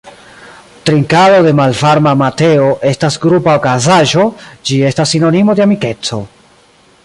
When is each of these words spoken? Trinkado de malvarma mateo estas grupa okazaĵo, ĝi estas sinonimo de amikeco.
Trinkado 0.87 1.43
de 1.47 1.51
malvarma 1.59 2.13
mateo 2.21 2.71
estas 2.93 3.19
grupa 3.27 3.55
okazaĵo, 3.61 4.27
ĝi 4.71 4.83
estas 4.93 5.17
sinonimo 5.17 5.59
de 5.61 5.67
amikeco. 5.67 6.23